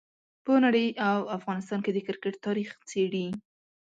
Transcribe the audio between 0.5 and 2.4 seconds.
نړۍ او افغانستان کې د کرکټ